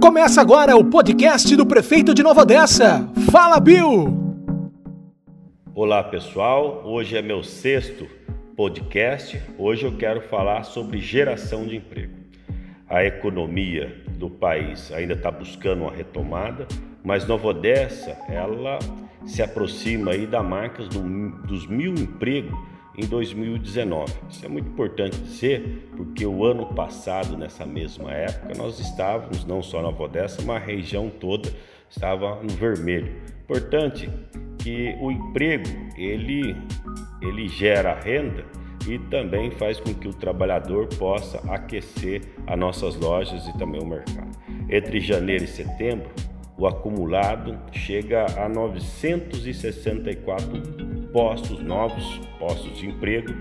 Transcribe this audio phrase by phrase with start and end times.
[0.00, 3.06] Começa agora o podcast do prefeito de Nova Odessa.
[3.30, 4.08] Fala, Bill!
[5.74, 6.82] Olá, pessoal.
[6.86, 8.08] Hoje é meu sexto
[8.56, 9.38] podcast.
[9.58, 12.14] Hoje eu quero falar sobre geração de emprego.
[12.88, 16.66] A economia do país ainda está buscando uma retomada,
[17.04, 18.78] mas Nova Odessa ela
[19.26, 22.58] se aproxima aí da marca do, dos mil empregos
[22.96, 24.12] em 2019.
[24.28, 29.62] Isso é muito importante dizer, porque o ano passado, nessa mesma época, nós estávamos, não
[29.62, 31.52] só na Odessa, mas a região toda
[31.88, 33.12] estava no vermelho.
[33.42, 34.08] Importante
[34.58, 36.56] que o emprego, ele,
[37.22, 38.44] ele gera renda
[38.88, 43.86] e também faz com que o trabalhador possa aquecer as nossas lojas e também o
[43.86, 44.30] mercado.
[44.68, 46.08] Entre janeiro e setembro,
[46.56, 53.34] o acumulado chega a 964 postos novos, postos de emprego,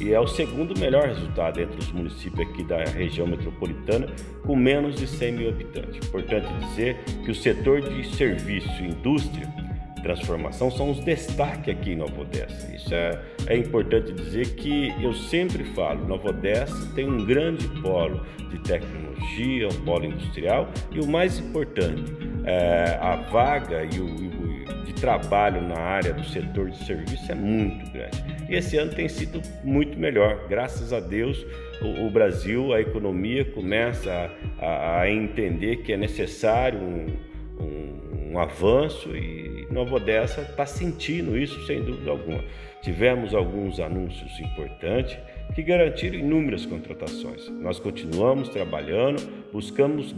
[0.00, 4.08] e é o segundo melhor resultado entre os municípios aqui da região metropolitana,
[4.44, 6.06] com menos de 100 mil habitantes.
[6.06, 9.46] Importante dizer que o setor de serviço, indústria,
[10.06, 12.72] transformação são os destaques aqui em Nova Odessa.
[12.74, 18.24] Isso é, é importante dizer que eu sempre falo, Nova Odessa tem um grande polo
[18.48, 22.04] de tecnologia, um polo industrial e o mais importante,
[22.44, 24.35] é, a vaga e o, e o
[24.86, 28.24] de trabalho na área do setor de serviço é muito grande.
[28.48, 30.46] E esse ano tem sido muito melhor.
[30.48, 31.44] Graças a Deus,
[31.82, 37.06] o, o Brasil, a economia começa a, a, entender que é necessário um,
[37.60, 42.42] um, um avanço e Nova Odessa está sentindo isso sem dúvida alguma.
[42.80, 45.18] Tivemos alguns anúncios importantes
[45.54, 47.48] que garantiram inúmeras contratações.
[47.48, 49.20] Nós continuamos trabalhando,
[49.52, 50.14] buscamos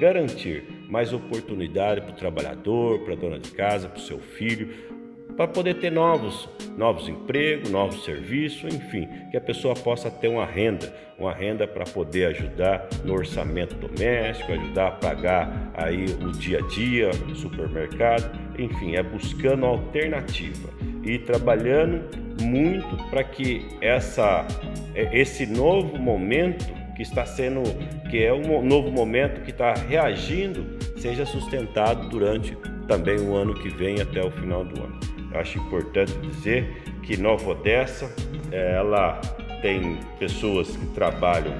[0.00, 4.96] garantir mais oportunidade para o trabalhador, para a dona de casa, para o seu filho,
[5.36, 6.48] para poder ter novos,
[6.78, 11.84] novos empregos, novos serviços, enfim, que a pessoa possa ter uma renda, uma renda para
[11.84, 18.30] poder ajudar no orçamento doméstico, ajudar a pagar aí o dia a dia, no supermercado,
[18.58, 20.70] enfim, é buscando alternativa
[21.04, 22.02] e trabalhando
[22.42, 24.46] muito para que essa,
[24.94, 26.64] esse novo momento
[26.96, 27.62] que está sendo,
[28.10, 32.56] que é um novo momento que está reagindo, seja sustentado durante
[32.88, 34.98] também o ano que vem até o final do ano.
[35.32, 38.10] Eu acho importante dizer que Nova Odessa,
[38.50, 39.20] ela
[39.60, 41.56] tem pessoas que trabalham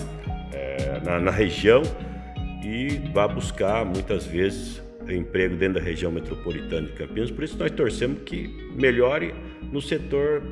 [0.52, 1.82] é, na, na região
[2.64, 7.30] e vai buscar muitas vezes emprego dentro da região metropolitana de Campinas.
[7.30, 9.34] Por isso nós torcemos que melhore
[9.70, 10.42] no setor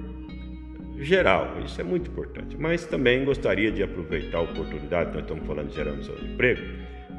[0.99, 2.57] geral, isso é muito importante.
[2.59, 6.63] Mas também gostaria de aproveitar a oportunidade, nós estamos falando de geração de emprego,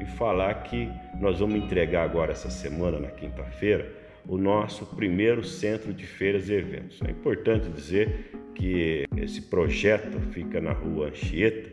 [0.00, 0.88] e falar que
[1.20, 3.90] nós vamos entregar agora essa semana, na quinta-feira,
[4.28, 7.00] o nosso primeiro centro de feiras e eventos.
[7.02, 11.70] É importante dizer que esse projeto fica na rua Anchieta,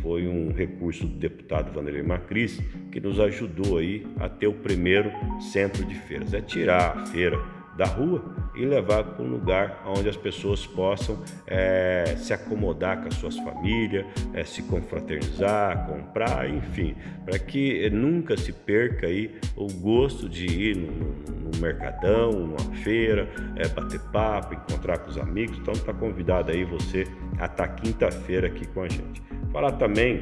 [0.00, 2.60] foi um recurso do deputado Vanderlei Macris
[2.90, 5.10] que nos ajudou aí a ter o primeiro
[5.40, 6.34] centro de feiras.
[6.34, 7.38] É tirar a feira
[7.76, 13.08] da rua e levar para um lugar onde as pessoas possam é, se acomodar com
[13.08, 16.94] as suas famílias, é, se confraternizar, comprar, enfim,
[17.24, 22.74] para que nunca se perca aí o gosto de ir no, no, no mercadão, numa
[22.82, 25.58] feira, é, bater papo, encontrar com os amigos.
[25.58, 27.04] Então está convidado aí você
[27.38, 29.22] a estar tá quinta-feira aqui com a gente.
[29.52, 30.20] Falar também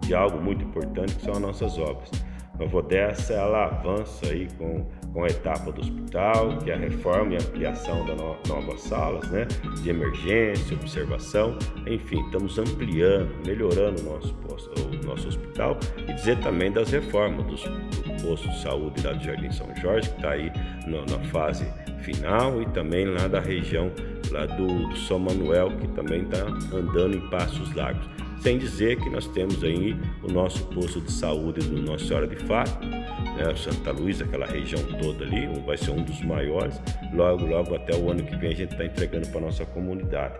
[0.00, 2.10] de algo muito importante que são as nossas obras.
[2.58, 4.86] Nova Odessa ela avança aí com
[5.16, 9.26] com a etapa do hospital, que é a reforma e ampliação das no, novas salas,
[9.30, 9.46] né,
[9.82, 15.78] de emergência, observação, enfim, estamos ampliando, melhorando o nosso, o nosso hospital.
[16.06, 20.10] E dizer também das reformas dos, do posto de saúde lá do Jardim São Jorge,
[20.10, 20.52] que está aí
[20.86, 21.66] no, na fase
[22.00, 23.90] final e também lá da região
[24.30, 26.42] lá do, do São Manuel, que também está
[26.76, 28.06] andando em passos largos.
[28.40, 32.36] Sem dizer que nós temos aí o nosso posto de saúde do Nossa Senhora de
[32.36, 36.80] Fato, né, Santa Luísa, aquela região toda ali, vai ser um dos maiores.
[37.12, 40.38] Logo, logo até o ano que vem a gente está entregando para nossa comunidade.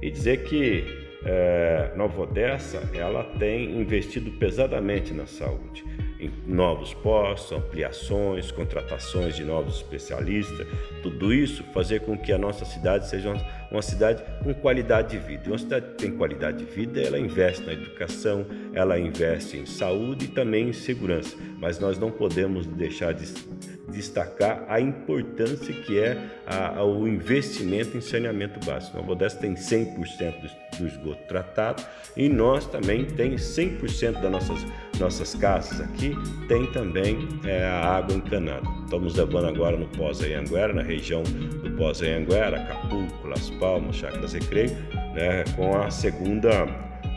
[0.00, 0.84] E dizer que
[1.24, 5.84] é, Nova Odessa ela tem investido pesadamente na saúde
[6.20, 10.66] em novos postos, ampliações, contratações de novos especialistas,
[11.02, 15.18] tudo isso fazer com que a nossa cidade seja uma, uma cidade com qualidade de
[15.18, 15.44] vida.
[15.46, 19.66] E uma cidade que tem qualidade de vida, ela investe na educação, ela investe em
[19.66, 25.98] saúde e também em segurança, mas nós não podemos deixar de destacar a importância que
[25.98, 28.96] é a, a, o investimento em saneamento básico.
[28.96, 31.82] Nova Odessa tem 100% do, do esgoto tratado
[32.16, 34.66] e nós também tem 100% das nossas,
[34.98, 36.14] nossas casas aqui
[36.48, 38.66] tem também é, a água encanada.
[38.84, 44.70] Estamos levando agora no Pós-Anhanguera, na região do Pós-Anhanguera, Acapulco, Las Palmas, Chácaras Recreio,
[45.14, 46.66] né, com a segunda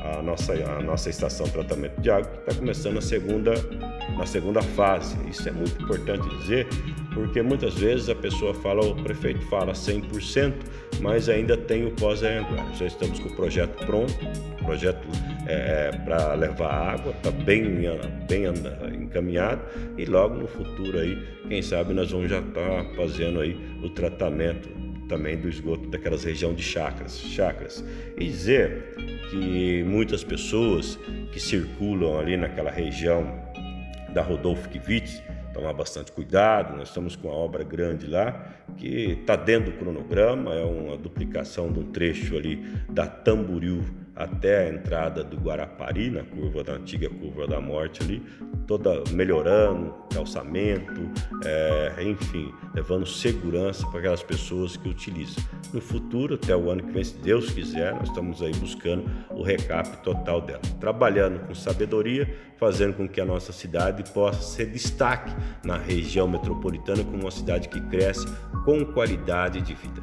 [0.04, 3.54] a nossa, a nossa estação de tratamento de água, que está começando a segunda
[4.18, 5.18] na segunda fase.
[5.30, 6.68] Isso é muito importante dizer,
[7.14, 10.54] porque muitas vezes a pessoa fala, o prefeito fala 100%,
[11.02, 12.66] mas ainda tem o pós-Anhanguera.
[12.78, 14.14] Já estamos com o projeto pronto,
[14.64, 15.08] projeto
[15.48, 17.64] é, é para levar água, está bem,
[18.28, 18.46] bem
[19.02, 19.62] encaminhado
[19.98, 21.18] e logo no futuro aí,
[21.48, 24.70] quem sabe nós vamos já estar tá fazendo aí o tratamento
[25.08, 27.84] também do esgoto daquelas regiões de chacras, chacras.
[28.18, 28.96] E dizer
[29.30, 30.98] que muitas pessoas
[31.34, 33.51] que circulam ali naquela região
[34.14, 35.22] da Rodolfo Kivitz
[35.54, 36.76] tomar bastante cuidado.
[36.76, 38.46] Nós estamos com uma obra grande lá
[38.78, 42.58] que está dentro do cronograma, é uma duplicação de um trecho ali
[42.90, 43.84] da Tamboril
[44.16, 48.22] até a entrada do Guarapari, na curva da antiga curva da morte ali,
[48.68, 51.10] toda melhorando, calçamento,
[51.46, 55.44] é, enfim, levando segurança para aquelas pessoas que utilizam.
[55.74, 59.44] No futuro, até o ano que vem, se Deus quiser, nós estamos aí buscando o
[59.44, 65.34] recap total dela, trabalhando com sabedoria, fazendo com que a nossa cidade possa ser destaque
[65.64, 68.26] na região metropolitana como uma cidade que cresce
[68.66, 70.02] com qualidade de vida.